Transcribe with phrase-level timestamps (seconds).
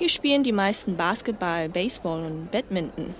[0.00, 3.14] Hier spielen die meisten Basketball, Baseball und Badminton.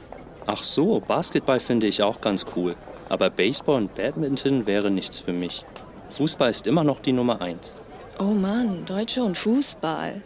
[0.47, 2.75] Ach so, Basketball finde ich auch ganz cool.
[3.11, 5.67] Aber Baseball und Badminton wäre nichts für mich.
[6.09, 7.75] Fußball ist immer noch die Nummer eins.
[8.19, 10.23] Oh Mann, Deutsche und Fußball.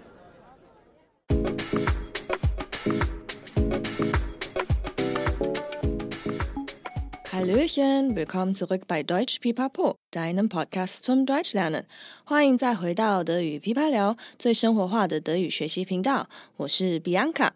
[7.55, 11.85] Hallöchen, willkommen zurück bei Deutsch Pipapo, deinem Podcast zum Deutschlernen。
[12.25, 16.29] 欢迎再回到德语琵琶聊，最生活化的德语学习频道。
[16.57, 17.51] 我是 Bianca。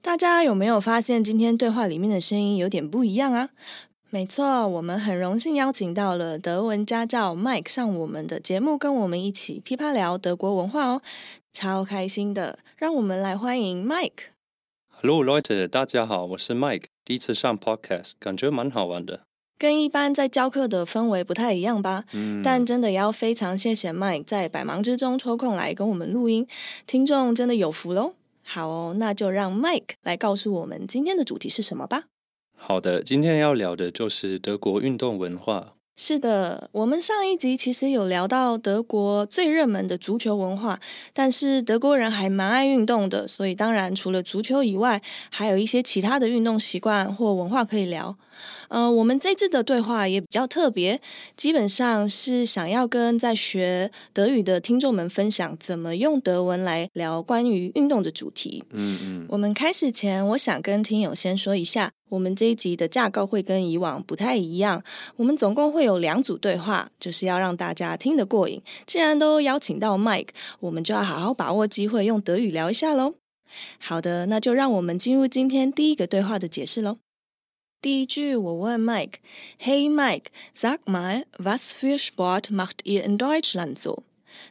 [0.00, 3.50] 大家有没有发现今天对话里面的声音有点不一样啊？
[4.08, 11.02] 没错，我们很荣幸邀请到了德文家教 Mike 上我们的节目，跟我们一起琵琶聊德国文化哦，
[11.52, 12.60] 超开心的。
[12.78, 14.30] 让我们来欢迎 Mike。
[14.88, 16.84] Hello Leute，大家好，我是 Mike。
[17.04, 19.20] 第一次上 Podcast，感觉蛮好玩的。
[19.58, 22.04] 跟一般在教课的氛围不太一样吧？
[22.12, 22.42] 嗯。
[22.42, 26.46] 但真的要非常谢谢 Mike 在百忙之中抽空来跟我们录音，
[26.86, 28.14] 听众真的有福喽。
[28.42, 32.04] 好哦，那就让 Mike 来告诉我们今天的主题是什么吧。
[32.56, 35.74] 好的，今天要聊的就是德国运动文化。
[35.96, 40.80] 是的，我们上一集其实有聊到德国最热门的足球文化，
[41.12, 45.00] 但是德国人还蛮爱运动的，所以当然除了足球以外，
[45.30, 48.16] 还有一些其他的运动习惯或文化可以聊。
[48.68, 51.00] 嗯、呃，我们这次的对话也比较特别，
[51.36, 58.64] 基本上是想要跟在学德语的听众们分享怎么用德文来聊关于运动的主题。
[58.70, 61.92] 嗯嗯，我们开始前，我想跟听友先说一下。
[62.10, 64.84] 我们这一集的架构会跟以往不太一样，
[65.16, 68.60] 我们总共会有两组对话，就是要让大家听得过瘾。
[68.86, 70.30] 既然都邀请到 Mike，
[70.60, 73.14] 我们就要好好把握机会，用德语聊一下喽。
[73.78, 76.98] 好的，那就让我们进入今天第一个对话的解释喽。
[77.80, 84.02] 第一句，我问 Mike：“Hey Mike，sag mal，was für Sport macht ihr in Deutschland so？”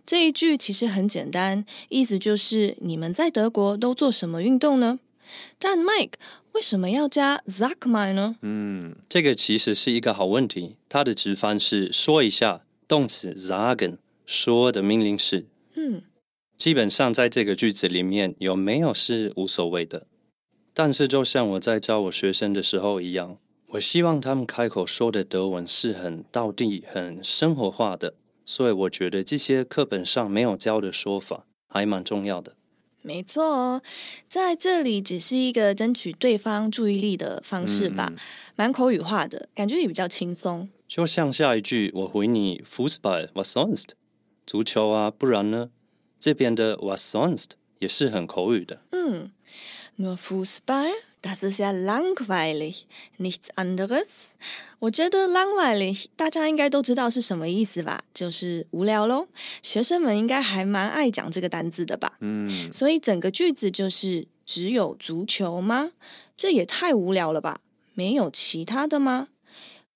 [0.06, 5.00] 这一句其实很简单，意思就是你们在德国都做什么运动呢？
[5.58, 6.14] 但 Mike。
[6.54, 8.38] 为什么要加 Zakmai 呢？
[8.42, 10.78] 嗯，这个其实是一个好问题。
[10.88, 15.48] 它的直翻是说一下，动词 zagen 说的命令式。
[15.76, 16.04] 嗯，
[16.58, 20.06] 基本上在这个句子里面有没有是无所谓的。
[20.76, 23.38] 但是就像我在教我学生的时候一样，
[23.70, 28.14] 我希望他们开口说的德文是很道地、很生活化的。
[28.46, 32.56] 所以我觉得这些课本上没有教的说法还蛮重要的。
[33.04, 33.82] 没错哦，
[34.28, 38.12] 在这里只是一个争取对方注意力的方式吧，
[38.56, 40.70] 蛮、嗯、口语化的感觉也比较轻松。
[40.88, 43.90] 就像下一句，我回你 Fußball was sonst？
[44.46, 45.70] 足球啊，不然呢？
[46.20, 48.82] 这边的 was sonst 也是很口语的。
[48.92, 49.32] 嗯
[49.98, 50.90] ，nur Fußball。
[51.24, 52.86] Das ist ja langweilig,
[53.18, 54.08] nichts anderes。
[54.80, 58.04] 我觉得 langweilig 大家应该都知道是什么意思吧？
[58.14, 59.30] 就是无聊喽。
[59.62, 62.18] 学生们应该还蛮爱讲这个单字的吧？
[62.20, 62.70] 嗯。
[62.74, 65.94] 所以整个句子就是只有足球吗？
[66.36, 67.62] 这也太无聊了吧？
[67.94, 69.30] 没有其他的吗？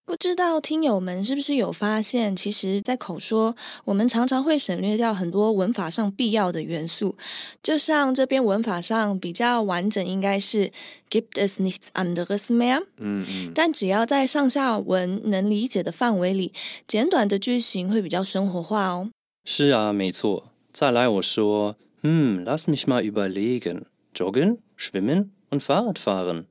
[0.07, 7.17] 不知道听友们是不是有发现，其实，在口说，我们常常会省略掉很多文法上必要的元素。
[7.61, 10.71] 就像这边文法上比较完整，应该是
[11.09, 12.85] Gibt es nichts anderes mehr？
[12.99, 13.51] 嗯嗯。
[13.53, 16.53] 但只要在上下文能理解的范围里，
[16.87, 19.09] 简短的句型会比较生活化哦。
[19.43, 20.51] 是啊，没错。
[20.71, 23.81] 再来我说，嗯，lass mich mal überlegen.
[24.15, 26.45] Joggen, schwimmen und Fahrradfahren.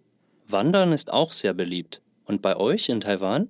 [0.47, 2.01] Wandern ist auch sehr beliebt.
[2.27, 3.49] Und bei euch in Taiwan？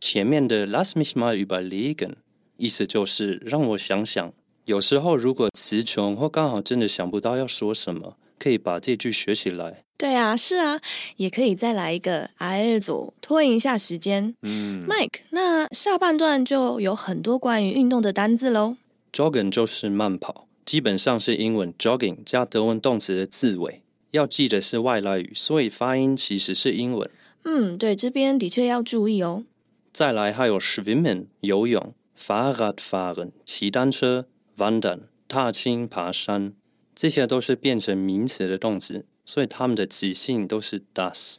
[0.00, 2.16] 前面的 Lass mich mal überlegen，
[2.58, 4.32] 意思就是让我想想。
[4.66, 9.84] 有时候如果词穷或刚好真的想不到要说什么，可以把这句学起来。
[9.96, 10.78] 对啊，是啊，
[11.16, 14.34] 也可以再来一个 Also，拖延一下时间。
[14.42, 18.76] 嗯，Mike，那下半段就有很多关于运动的单字喽。
[19.10, 23.80] Jogging 就是慢跑，基本上是英文 jogging 加德文动词的字尾。
[24.10, 27.10] 要记得是外来语，所以发音其实是英文。
[27.48, 29.44] 嗯，对，这边的确要注意哦。
[29.92, 34.26] 再来还有 schwimmen 游泳，Fahrradfahren 骑单车
[34.56, 36.54] ，wandern 踏青爬山，
[36.92, 41.36] 这些都是变成名词的动词，所以它们的词性都是 das。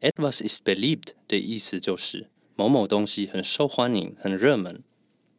[0.00, 4.82] Etwas ist beliebt 的意思就是某某东西很受欢迎，很热门。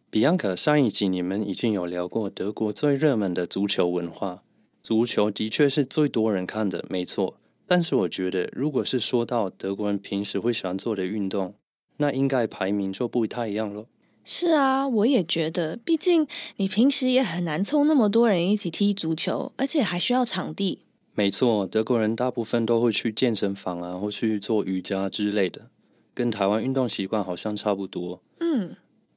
[0.09, 4.43] Bianca，上一集你们已经有聊过德国最热门的足球文化。
[4.81, 7.38] 足球的确是最多人看的，没错。
[7.69, 11.53] 但是我觉得，如果是说到德国人平时会喜欢做的运动，
[11.97, 13.85] 那应该排名就不太一样喽。
[14.25, 16.25] 是啊，我也觉得，毕竟
[16.55, 20.79] 你平时也很难凑那么多人一起踢足球，而且还需要场地。
[21.13, 25.69] 没错，德国人大部分都会去健身房啊，或去做瑜伽之类的，
[26.15, 28.23] 跟台湾运动习惯好像差不多。
[28.39, 28.75] 嗯，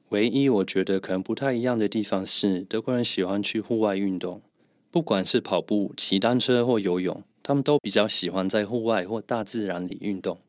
[0.09, 4.43] 唯一我觉得可能不太一样的地方是，德国人喜欢去户外运动，
[4.91, 10.39] 不管是跑步、骑单车或游泳，他们都比较喜欢在户外或大自然里运动。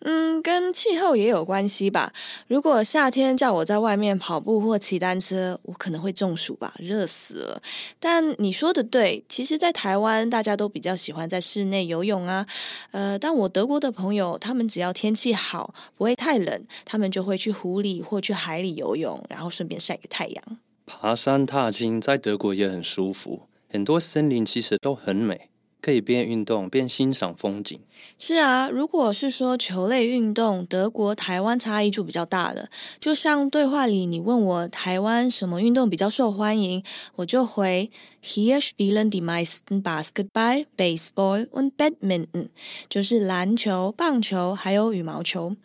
[0.00, 2.12] 嗯，跟气候也有关系吧。
[2.46, 7.60] 如果夏天叫我在外面跑步或骑单车，我可能会中暑吧，热死了。
[7.98, 12.46] 但你说的对，其实，在台湾大家都比较喜欢在室内游泳啊。
[12.92, 20.44] 呃，但我德国的朋友，他们只要天气好，不会太冷，他们就会去湖里或去海里游泳，然后顺便晒个太阳。
[20.86, 25.50] 爬山踏青在德国也很舒服，很多森林其实都很美。
[25.80, 27.78] 可以边运动边欣赏风景。
[28.16, 32.68] 是啊，如果是说球类运动，德国、台湾差异就比较大了。
[33.00, 36.82] 就像对话里你问我台湾什么运动比较受欢迎，
[37.16, 37.90] 我就回
[38.22, 42.48] Here spielen die meisten Basketball, Baseball und Badminton，
[42.88, 45.56] 就是篮球、棒球还有羽毛球。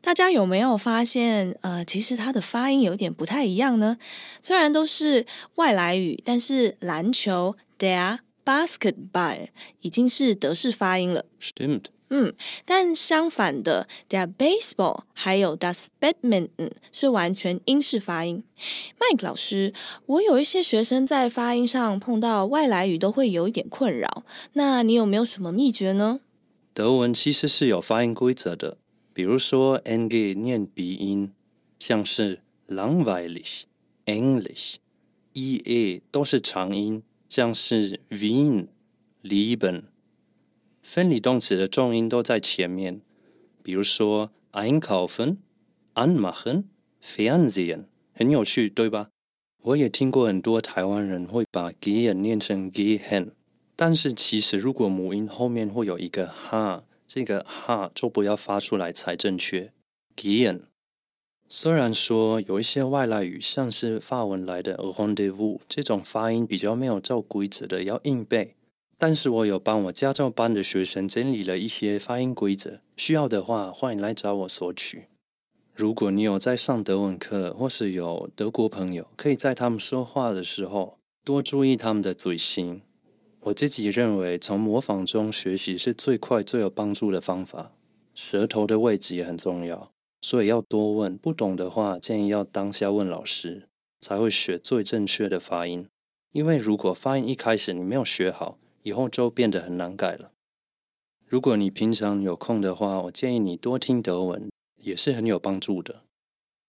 [0.00, 1.56] 大家有没有发现？
[1.62, 3.98] 呃，其实它的发音有点不太一样呢。
[4.40, 5.26] 虽然都是
[5.56, 9.48] 外来语，但是篮球 der Basketball
[9.80, 11.84] 已经是德式发音了，Stimmt。
[12.12, 12.34] 嗯，
[12.64, 18.42] 但相反的，the Baseball 还有 das Badminton 是完全英式发音。
[18.98, 19.72] Mike 老师，
[20.06, 26.18] 我有一些学生在发音上碰到外来语都会有一点困扰，那你有没有什么秘诀呢？
[26.74, 28.78] 德文其实是有发音规则的，
[29.12, 31.30] 比如说 ng 念鼻音，
[31.78, 33.62] 像是 langweilig、
[34.06, 34.76] English、
[35.34, 37.04] e-a 都是长音。
[37.30, 38.66] 像是 Wien、
[39.22, 39.84] Lieben，
[40.82, 43.02] 分离动词的重音都在前面，
[43.62, 45.36] 比如说 einkaufen、
[45.94, 46.64] anmachen、
[47.00, 49.10] Fernsehen，很有趣，对吧？
[49.62, 53.30] 我也听过很多台湾人会把 gehen 念成 gehen，
[53.76, 59.72] 但是其实如果母音后面会有一个哈，这个哈就不要发出来才正确
[60.16, 60.62] ，gehen。
[61.52, 68.54] 虽然说有一些外来语，像是法文来的 rendezvous 这种发音比较没有照规则的，要硬背。
[68.96, 75.06] 但是我有帮我家教班的学生整理了一些发音规则，需要的话欢迎来找我索取。
[75.74, 82.82] 如果你有在上德文课，或是有德国朋友，可以在他们说话的时候多注意他们的嘴型。
[83.40, 87.72] 我自己认为，从模仿中学习是最快最有帮助的方法。
[88.14, 89.90] 舌头的位置也很重要。
[90.20, 93.68] 所以要多问，不懂的话建议要当下问老师，
[94.00, 95.86] 才会学最正确的发音。
[96.32, 100.32] 因为如果发音一开始你没有学好，以后就变得很难改了。
[101.26, 106.02] 如果你平常有空的话，我建议你多听德文，也是很有帮助的。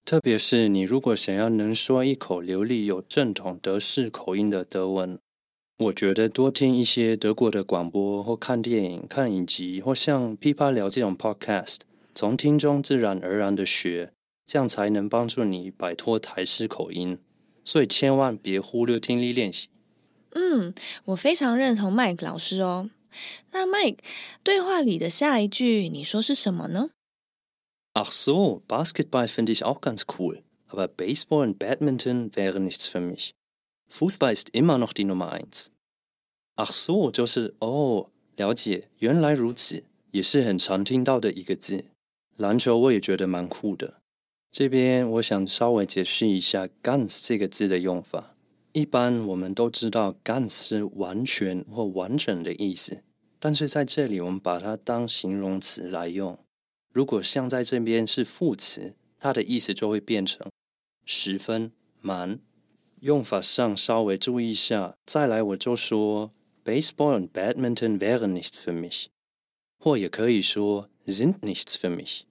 [0.03, 5.19] 特别是你如果想要能说一口流利、有正统德式口音的德文，
[5.77, 11.77] 我觉得多听一些德国的广播，或看电影、看影集，或像噼啪聊这种 podcast。
[12.13, 14.13] 从听中自然而然的学，
[14.45, 17.19] 这样才能帮助你摆脱台式口音。
[17.63, 19.69] 所以千万别忽略听力练习。
[20.31, 20.73] 嗯，
[21.05, 22.89] 我非常认同 Mike 老师哦。
[23.51, 23.99] 那 Mike，
[24.43, 26.89] 对话里的下一句你说是什么呢
[27.93, 33.33] ？Ach so, Basketball finde ich auch ganz cool, aber Baseball und Badminton wären nichts für mich.
[33.89, 35.67] Fußball ist immer noch die Nummer eins.
[36.55, 41.90] Ach so，就是哦，了解，原来如此，也是很常听到的一个字。
[42.41, 44.01] 篮球我也觉得蛮酷的。
[44.51, 48.35] 这边我想稍微解释一下 “ganz” 这个字的用法。
[48.73, 53.03] 一般我们都知道 “ganz” 是完全或完整的意思，
[53.37, 56.39] 但是在这里我们把它当形容词来用。
[56.91, 60.49] 如果像在这边是副词，它的意思就会变成
[61.05, 61.71] 十分
[62.01, 62.39] 满。
[63.01, 64.95] 用法上稍微注意一下。
[65.05, 66.31] 再来我就说
[66.65, 69.05] “Baseball und Badminton wären nichts für mich”，
[69.77, 72.23] 或也可以说 “sind nichts für mich”。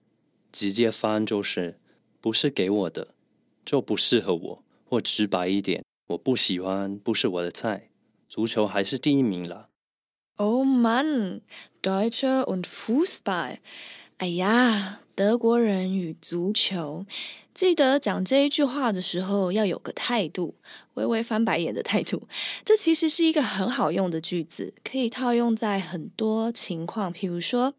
[0.52, 1.78] 直接翻就是
[2.20, 3.14] 不是给我的，
[3.64, 7.90] 就不适合我，或直白一点，我不喜欢，不是我的菜。
[8.28, 9.68] 足球还是第一名啦。
[10.36, 11.42] Oh man,
[11.82, 13.58] Deutsche und Fußball。
[14.18, 17.04] 哎呀，德国人与足球。
[17.52, 20.54] 记得讲这一句话的时候要有个态度，
[20.94, 22.22] 微微翻白眼的态度。
[22.64, 27.12] 这其实是一个很好用的句子，可以套用在很多情况。
[27.12, 27.74] 譬如说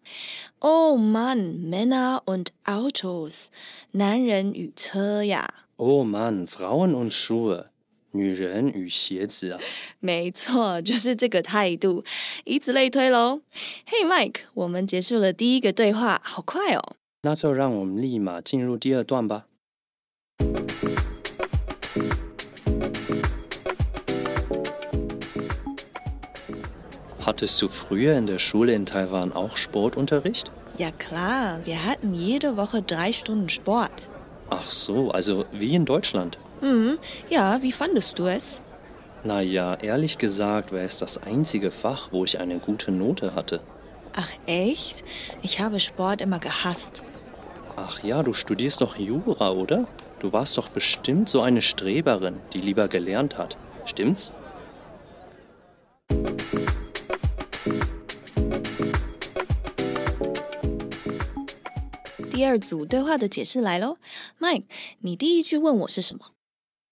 [0.59, 3.47] ，Oh man, Männer und Autos，
[3.93, 5.65] 男人与车呀。
[5.77, 7.69] Oh man, Frauen und Schuhe，
[8.11, 9.59] 女人与鞋子啊，
[9.99, 12.03] 没错，就是这个态度，
[12.43, 13.41] 以此类推喽。
[13.87, 16.97] 嘿，Mike，我们结束了第一个对话，好快哦。
[17.22, 19.46] 那就让我们立马进入第二段吧。
[27.26, 30.52] Hattest du früher in der Schule in Taiwan auch Sportunterricht?
[30.78, 34.08] Ja klar, wir hatten jede Woche drei Stunden Sport.
[34.48, 36.38] Ach so, also wie in Deutschland.
[36.60, 36.98] Mhm.
[37.28, 38.62] Ja, wie fandest du es?
[39.24, 43.60] Naja, ehrlich gesagt war es das einzige Fach, wo ich eine gute Note hatte.
[44.14, 45.04] Ach echt?
[45.42, 47.02] Ich habe Sport immer gehasst.
[47.80, 49.86] Ach ja, du studierst doch Jura, oder?
[50.18, 53.56] Du warst doch bestimmt so eine Streberin, die lieber gelernt hat.
[53.84, 54.32] Stimmt's?
[62.30, 63.96] 第二组对话的解释来喽，
[64.38, 64.64] Mike，
[65.00, 66.32] 你第一句问我是什么？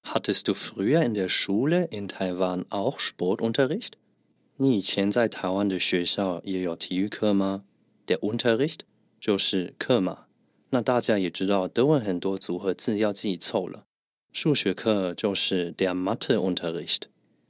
[0.05, 3.93] Hattest du früher in der Schule in Taiwan auch Sportunterricht？
[4.57, 7.65] 你以前在台湾的学校也有体育课吗？
[8.07, 8.81] Der Unterricht
[9.21, 10.27] 就是课嘛。
[10.71, 13.85] 那大家也知道，德文很多组合字要自己凑了。
[14.33, 17.03] 数学课就是 der Matheunterricht，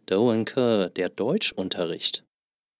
[0.04, 2.16] 德文课 der Deutschunterricht。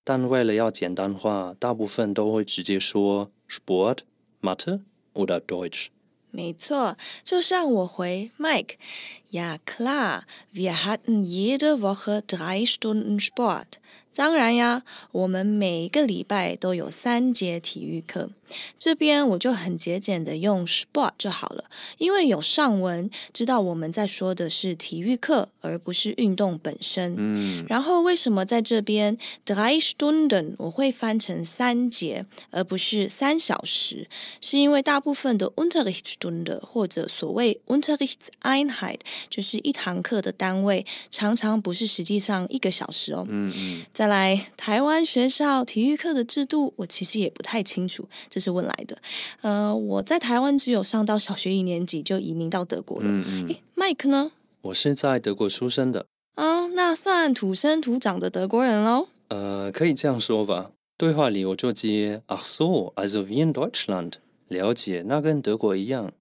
[0.05, 4.83] 但为了要简单化，大部分都会直接说 Sport、Mathe
[5.15, 5.87] oder Deutsch。
[6.31, 13.79] 没错，就像我回 Mike，Ja klar，wir hatten jede Woche drei Stunden Sport。
[14.20, 14.84] 当然呀，
[15.14, 18.32] 我们每个礼拜都有三节体育课。
[18.80, 21.66] 这边我就很节俭的用 Sport 就好了，
[22.00, 27.14] 因为有上文知道我们在说的是体育课，而不是运动本身。
[27.16, 34.10] 嗯，然后为什么在这边 drei Stunden 我会翻成三节，而不是三小时？
[34.42, 39.00] 是因为大部分的 Unterrichtsstunde 或者所谓 Unterrichtseinheit
[39.30, 43.26] 就是一堂课的单位，常常不是实际上一个小时哦。
[43.30, 43.86] 嗯嗯。
[43.94, 48.10] 再来，台湾学校体育课的制度，我其实也不太清楚。
[48.30, 48.98] 这是问来的，
[49.42, 53.06] 呃，我在台湾只有上到小学一年级就移民到德国了。
[53.08, 53.48] 嗯嗯。
[53.48, 54.32] 诶，Mike 呢？
[54.64, 56.06] 我是在德国出生的。
[56.36, 59.08] 啊，那算土生土长的德国人喽。
[59.30, 60.72] 呃，可以这样说吧。
[60.98, 64.14] 对话里我就接 Ach so, also wie in Deutschland。
[64.50, 66.12] 了解，那跟德国一样。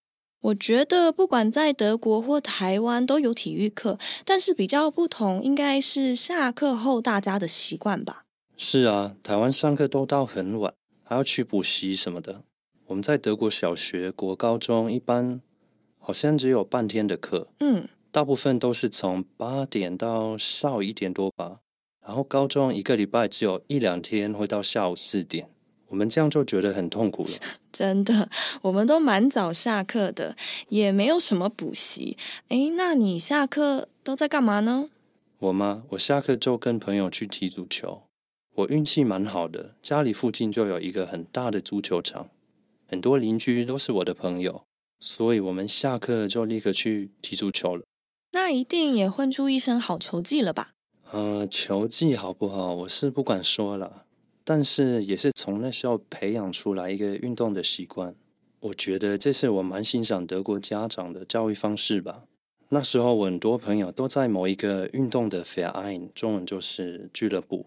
[0.40, 8.24] 我觉得不管在德国或台湾都有体育课，但是比较不同，应该是下课后大家的习惯吧。
[8.56, 10.72] 是啊，台湾上课都到很晚。
[11.02, 12.42] 还要去补习什么的。
[12.88, 15.40] 我们在德国小学、国高中一般
[15.98, 21.60] 好像只有半天的课，嗯，大部分都是从八点到下午一点多吧。
[22.06, 25.48] 然后高中一个礼拜只有一两天会到下午四点，
[25.88, 27.30] 我们这样就觉得很痛苦了。
[27.72, 28.28] 真的，
[28.62, 30.36] 我们都蛮早下课的，
[30.68, 32.16] 也没有什么补习。
[32.48, 34.90] 诶，那你下课都在干嘛呢？
[35.38, 35.84] 我吗？
[35.90, 38.02] 我下课就跟朋友去踢足球。
[38.56, 42.28] 我运气蛮好的，家里附近就有一个很大的足球场，
[42.88, 44.64] 很多邻居都是我的朋友，
[44.98, 47.84] 所以我们下课就立刻去踢足球了。
[48.32, 50.72] 那一定也混出一身好球技了吧？
[51.12, 54.04] 呃，球技好不好，我是不管说了，
[54.50, 58.14] 但是也是从那时候培养出来一个运动的习惯。
[58.60, 62.22] 我觉得这是我蛮欣赏德国家长的教育方式吧。
[62.70, 67.66] 那时候我很多朋友都在某一个运动的 Verein，中文就是俱乐部。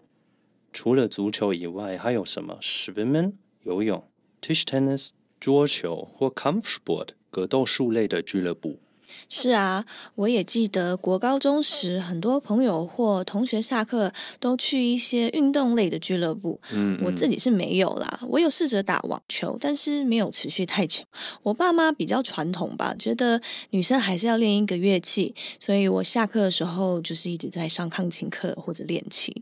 [0.72, 4.02] 除了足球以外，还有什么 swimming 游泳、
[4.40, 8.80] Tischtennis 桌球或 Kampfsport 格斗术类的俱乐部。
[9.28, 16.60] 是啊，我也记得国高中时，很多朋友或同学下课都去一些运动类的俱乐部。
[16.72, 18.20] 嗯，嗯，我自己是没有啦。
[18.28, 21.04] 我有试着打网球，但是没有持续太久。
[21.42, 23.40] 我爸妈比较传统吧，觉得
[23.70, 29.34] 女生还是要练一个乐器，所以我下课的时候就是一直在上钢琴课或者练琴。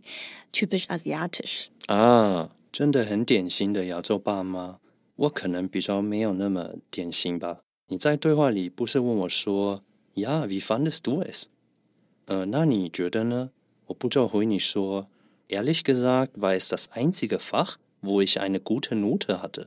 [0.53, 4.79] Typisch asiatisch 啊，真的很典型的亚洲爸妈。
[5.17, 7.59] 我可能比较没有那么典型吧。
[7.93, 9.83] 你在对话里不是问我说
[10.15, 11.47] ，Ja, wie fandest du es？
[12.27, 13.51] 呃，那你觉得呢？
[13.87, 15.09] 我不就回你说
[15.49, 19.67] ，Ehrlich gesagt war es das einzige Fach, wo ich eine gute Note hatte。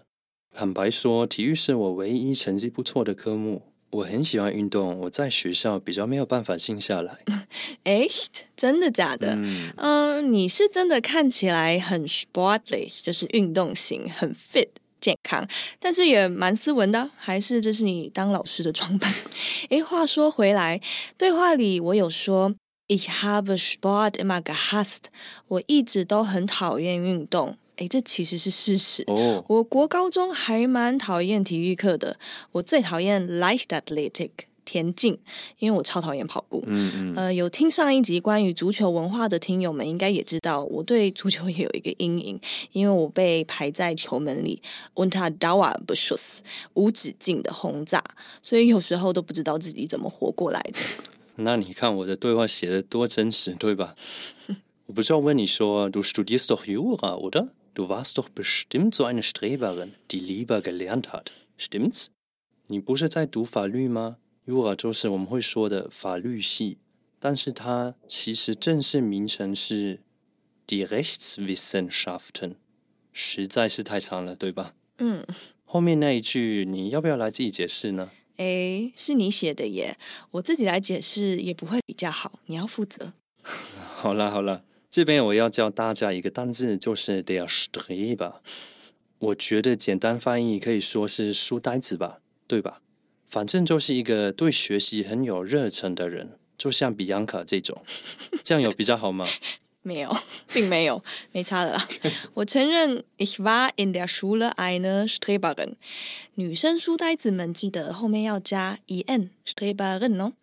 [0.55, 3.63] 坦白说，体育是我唯一成绩不错的科目。
[3.89, 7.19] 我很喜欢运动，我在学校比较没有办法静下来。
[7.83, 8.45] Echt？
[8.55, 9.35] 真的假的？
[9.35, 14.69] 嗯、呃，你是真的看起来很 sportly，就是运动型，很 fit。
[15.03, 15.45] 健康，
[15.81, 19.13] 但是也蛮斯文的，还是这是你当老师的装扮？
[19.67, 20.79] 诶，话说回来，
[21.17, 22.55] 对话里我有说
[22.87, 25.11] ，Ich habe Sport immer gehasst，
[25.49, 27.57] 我一直都很讨厌运动。
[27.75, 29.03] 诶，这其实是事实。
[29.07, 29.43] Oh.
[29.49, 32.17] 我国高中还蛮讨厌体育课的，
[32.53, 34.29] 我最讨厌 Leichtathletik。
[34.65, 35.17] 田径，
[35.59, 36.63] 因为我超讨厌跑步。
[36.67, 37.15] 嗯嗯。
[37.15, 42.39] 呃，有听上一集关于足球文化的听友们，应该也知道我对足球也有一个阴影，
[42.71, 44.61] 因为我被排在球门里
[44.95, 46.39] ，unter Dauerbeschuss，
[46.73, 48.03] 无止境的轰炸，
[48.41, 50.79] 所以有时候都不知道自己怎么活过来的。
[51.35, 53.95] 那你看我的对话写得多真实，对吧？
[54.85, 57.49] 我不是要问你说，Du studierst doch Jura, oder?
[57.73, 61.27] Du warst doch bestimmt so eine Streberin, die lieber gelernt hat.
[61.57, 62.07] Stimmt's?
[62.67, 66.77] 你不是在读法律吗？Jura 就是我们会说的法律系，
[67.19, 70.01] 但是它其实正式名称是
[70.67, 72.55] Die Rechtswissenschaften，
[73.11, 74.73] 实在是太长了，对吧？
[74.97, 75.25] 嗯。
[75.65, 78.11] 后面那一句你要不要来自己解释呢？
[78.37, 79.97] 诶，是你写的耶，
[80.31, 83.13] 我自己来解释也不会比较好，你要负责。
[83.95, 84.63] 好了好了。
[84.91, 88.35] 这边我要教大家一个单字，就是 der Streber。
[89.17, 92.82] 我觉得简单翻译可以说是书呆子吧，对吧？
[93.33, 97.83] 反正就是一个对学习很有热忱的人，就像比安卡这种。
[98.43, 99.25] 这样有比较好吗？
[99.83, 100.17] 没有，
[100.51, 101.87] 并没有，没差的啦。
[102.33, 105.73] 我承认，ich war in der Schule eine Streberin。
[106.35, 110.33] 女生书呆子们记得后面要加 en，Streberin 哦。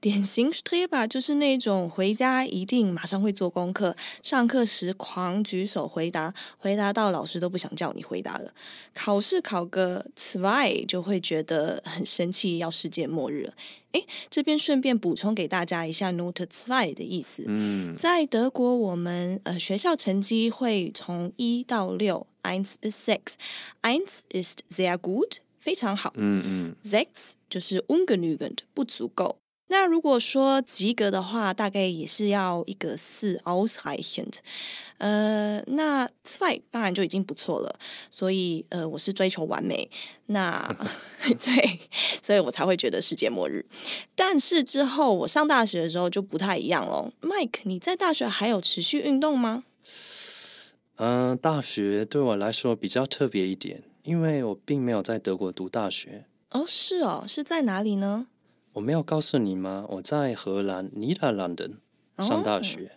[0.00, 8.54] 典型 Streber 就是那种回家一定马上会做功课，上课时狂举手回答，回答到老师都不想叫你回答了。
[8.94, 13.54] 考试考个 zwei 就会觉得很生气，要世界末日了。
[13.94, 17.44] 诶，这边顺便补充给大家一下 Note zwei 的意思。
[17.46, 26.12] 嗯，在德国，我们呃学校成绩会从一到六，eins ist sechs，eins ist sehr gut，非常好。
[26.16, 29.38] 嗯嗯，sechs 就是 ungenügend，不足够。
[29.68, 34.34] 那如果说及格的话，大概也是要一个四，ausreichend。
[34.98, 37.78] 呃，那 zwei 当然就已经不错了。
[38.10, 39.90] 所以呃，我是追求完美。
[40.26, 40.74] 那
[41.42, 41.80] 对，
[42.22, 43.64] 所以我才会觉得世界末日。
[44.14, 47.12] 但是之后我上大学的时候就不太一样了。
[47.22, 49.64] Mike，你在大学还有持续运动吗？
[50.96, 56.26] 嗯、呃，大学对我来说比较特别一点，因为我并没有在德国读大学。
[56.50, 58.28] 哦，是哦，是在哪里呢？
[58.74, 59.86] 我没有告诉你吗？
[59.88, 61.76] 我在荷兰 Niederlanden
[62.18, 62.90] 上大学，oh.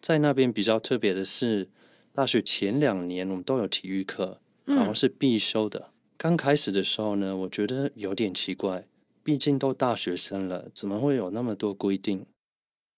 [0.00, 1.68] 在那边比较特别的是，
[2.12, 5.80] 大学前两年我们都有体育课，然后是必修的。
[5.80, 8.86] 嗯、刚开始的时候呢，我觉得有点奇怪，
[9.24, 12.24] 毕竟都大学生了，怎么会有那么多规定？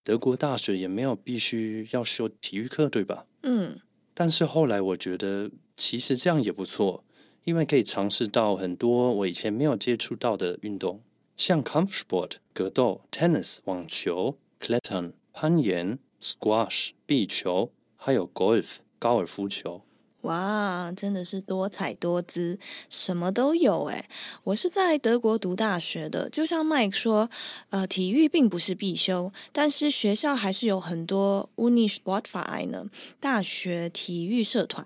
[0.04, 3.26] 德国大学也没有必须要修体育课，对吧？
[3.42, 3.80] 嗯。
[4.12, 7.04] 但是后来我觉得，其实这样也不错，
[7.44, 11.00] 因为可以尝试到很多我以前没有接触到的运动。
[11.38, 19.82] 像 Kampfsport 格斗、Tennis 网球、Klettern 攀岩、Squash 壁球，还有 Golf 高尔夫球。
[20.22, 22.58] 哇，真的是多彩多姿，
[22.90, 24.08] 什么都有诶。
[24.42, 27.30] 我是在德国读大学的，就像 Mike 说，
[27.70, 32.86] 呃，体育并不是必修，但是学校还是有很多 Uni-Sportverein 呢，
[33.20, 34.84] 大学体育社团，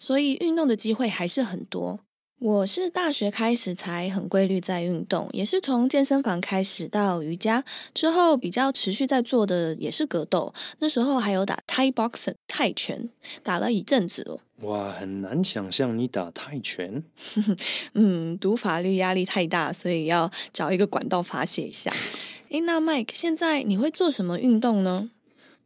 [0.00, 2.00] 所以运动的机会还是很多。
[2.44, 10.52] 我是大学开始才很规律在运动，也是从健身房开始到瑜伽之后，比较持续在做的也是格斗。
[10.80, 13.08] 那时候还有打 Thai boxing 泰拳，
[13.44, 14.40] 打了一阵子哦。
[14.66, 17.04] 哇，很难想象你打泰拳。
[17.94, 21.92] 嗯，读法律压力太大，所以要找一个管道发泄一下。
[22.50, 25.10] 诶，那 Mike，现在你会做什么运动呢？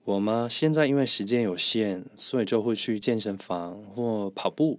[0.04, 0.46] 我吗？
[0.50, 4.78] 现在因为时间有限，所以就会去健身房或跑步。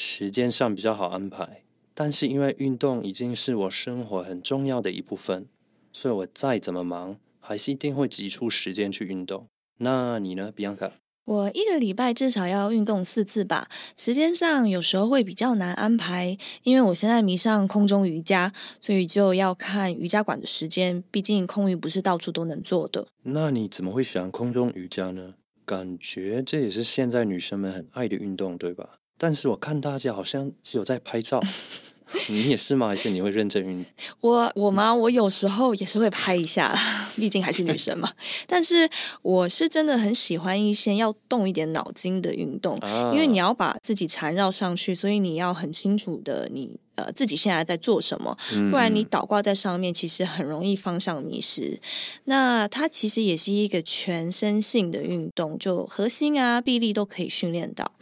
[0.00, 5.46] 时间上比较好安排，但是因为运动已经是我生活很重要的一部分，
[5.92, 9.48] 所以我再怎么忙，还是一定会挤出时间去运动。
[9.78, 10.92] 那你呢，Bianca？
[11.24, 23.08] 我一个礼拜至少要运动四次吧，时间上有时候会比较难安排，因为我现在迷上空中瑜伽，所以就要看瑜伽馆的时间，毕竟空余不是到处都能做的。
[23.24, 25.34] 那你怎么会喜欢空中瑜伽呢？
[25.66, 28.97] 感觉这也是现在女生们很爱的运动，对吧？
[29.20, 31.40] 但是我看大家好像只有在拍照，
[32.28, 32.88] 你也是吗？
[32.88, 33.84] 还是你会认真运？
[34.20, 34.94] 我我吗？
[34.94, 36.74] 我有时候也是会拍一下，
[37.16, 38.12] 毕竟还是女生嘛。
[38.46, 38.88] 但是
[39.22, 46.78] 我是真的很喜欢一些要动一点脑筋的运动，啊、因为你要把自己缠绕上去，所以你要很清楚的你。
[46.98, 48.36] 呃，自己现在在做什么？
[48.72, 51.78] 不然你倒挂在上面，其实很容易方向迷失。
[52.24, 57.92] 那它其实也是一个全身性的运动，就核心啊、臂力都可以训练到，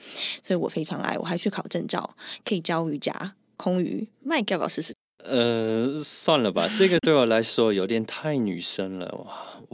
[0.42, 1.14] 所以我非常爱。
[1.18, 4.94] 我还去考证照，可以教瑜伽、空余，那你要不要试试？
[5.24, 9.26] 呃，算了吧， 这个对我来说有点太女生了，我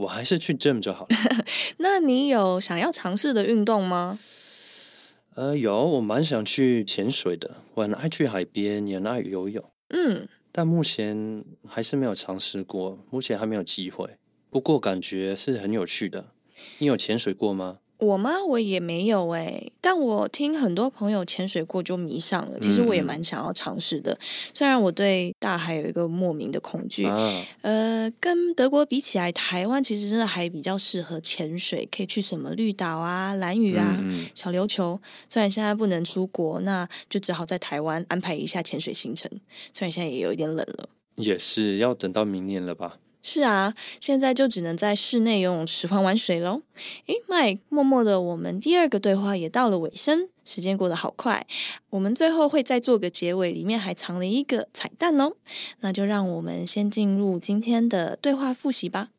[0.03, 1.15] 我还是去 gym 就好了。
[1.77, 4.17] 那你有想要尝试的运动吗？
[5.35, 7.51] 呃，有，我蛮想去潜水的。
[7.75, 9.63] 我很爱去海边，也很爱游泳。
[9.89, 14.07] 嗯，但目前还是没有尝试过，目前还没有机会。
[14.49, 16.25] 不过感觉是很有趣的。
[16.77, 17.79] 你有潜水过吗？
[17.99, 18.43] 我吗？
[18.43, 22.59] 我也没有哎，但我听很多朋友潜水过就迷上了。
[22.59, 24.17] 其实我也蛮想要尝试的，嗯、
[24.53, 27.05] 虽然我对大海有一个莫名的恐惧。
[27.05, 34.99] 啊、呃，跟德国比起来，台湾其实真的还比较适合潜水，可以去什么绿岛啊、蓝屿啊、嗯、小琉球。
[35.29, 39.31] 虽然现在不能出国，那就只好在台湾安排一下潜水行程。
[39.73, 42.97] 虽然现在也有一点冷了，也是要等到明年了吧。
[43.25, 46.61] 是啊，现在就只能在室内游泳池玩玩水喽。
[47.05, 51.47] 诶，Mike，默默的，我们第二个对话也到了尾声，时间过得好快。
[51.91, 55.37] 我们最后会再做个结尾，里面还藏了一个彩蛋哦。
[55.79, 59.11] 那就让我们先进入今天的对话复习吧。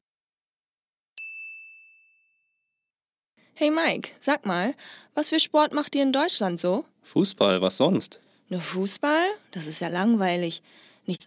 [3.56, 6.84] Hey Mike，sag mal，was für Sport macht ihr in Deutschland so?
[7.10, 8.18] Fußball，was sonst?
[8.48, 11.26] Nur Fußball？Das ist ja langweilig，nichts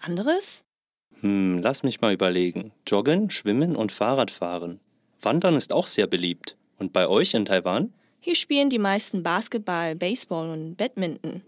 [1.24, 2.72] anderes？Hm, lass mich mal überlegen.
[2.86, 4.80] Joggen, Schwimmen und Fahrradfahren.
[5.22, 6.58] Wandern ist auch sehr beliebt.
[6.78, 7.94] Und bei euch in Taiwan?
[8.20, 11.42] Hier spielen die meisten Basketball, Baseball und Badminton.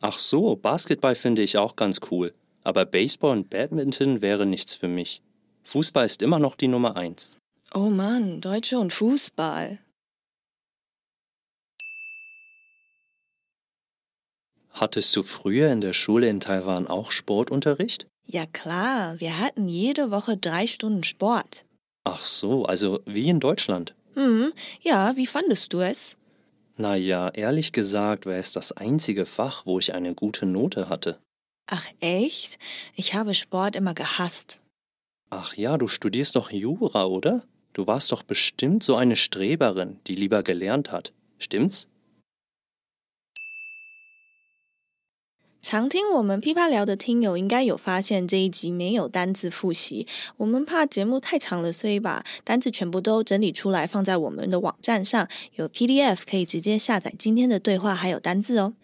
[0.00, 2.34] Ach so, Basketball finde ich auch ganz cool.
[2.62, 5.22] Aber Baseball und Badminton wäre nichts für mich.
[5.64, 7.38] Fußball ist immer noch die Nummer eins.
[7.74, 9.78] Oh Mann, Deutsche und Fußball.
[14.70, 18.06] Hattest du früher in der Schule in Taiwan auch Sportunterricht?
[18.26, 21.64] Ja klar, wir hatten jede Woche drei Stunden Sport.
[22.04, 23.94] Ach so, also wie in Deutschland.
[24.14, 26.16] Hm, ja, wie fandest du es?
[26.76, 31.20] Na ja, ehrlich gesagt war es das einzige Fach, wo ich eine gute Note hatte.
[31.68, 32.58] Ach echt?
[32.94, 34.60] Ich habe Sport immer gehasst.
[35.30, 37.42] Ach ja, du studierst doch Jura, oder?
[37.72, 41.12] Du warst doch bestimmt so eine Streberin, die lieber gelernt hat.
[41.38, 41.88] Stimmt's?
[45.68, 55.26] 常听我们噼啪聊的听友应该有发现这一集没有单字复习，我们怕节目太长了，所以把单字全部都整理出来放在我们的网站上，
[55.56, 58.74] 有 PDF 可以直接下载今天的对话还有单字哦。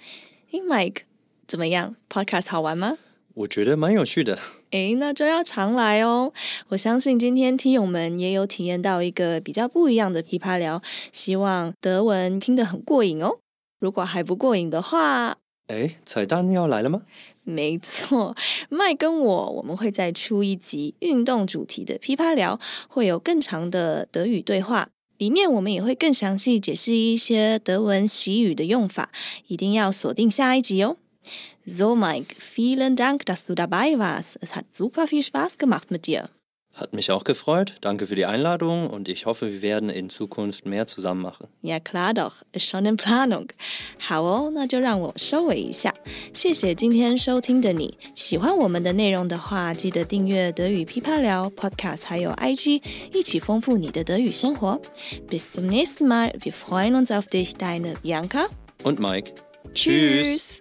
[0.50, 1.02] 诶，Mike，
[1.46, 2.98] 怎么样？Podcast 好玩吗？
[3.34, 4.36] 我觉得蛮有趣的。
[4.72, 6.32] 诶，那就要常来哦。
[6.70, 13.38] 我相信今天听友们也有体验到一个比较不一样的噼啪聊，希望德文听得很过瘾哦。
[13.78, 15.36] 如果还不过瘾的话，
[15.72, 17.00] 哎，彩蛋要来了吗？
[17.44, 18.36] 没错，
[18.68, 29.10] 麦跟我我们会再出一集运动主题的噼啪聊，会有更长的德语对话，里面我们也会更详细解释一些德文习语的用法，
[29.46, 30.98] 一定要锁定下一集哦。
[31.66, 34.36] So Mike, vielen Dank, dass du dabei warst.
[34.42, 36.28] Es hat super viel Spaß gemacht mit dir.
[36.73, 37.73] Hat mich auch gefreut.
[37.81, 41.47] Danke für die Einladung und ich hoffe, wir werden in Zukunft mehr zusammen machen.
[41.63, 42.43] Ja, klar doch.
[42.51, 43.47] Ist schon in Planung.
[43.97, 45.91] 好哦，那就让我收尾一下。
[46.33, 47.97] 谢谢今天收听的你。
[48.13, 54.79] 喜欢我们的内容的话，记得订阅德语噼啪聊 Podcast，还有 IG，一起丰富你的德语生活。
[55.27, 56.33] Bis zum nächsten Mal.
[56.39, 58.49] Wir freuen uns auf dich, deine Bianca
[58.83, 59.33] und Mike.
[59.73, 60.60] Tschüss.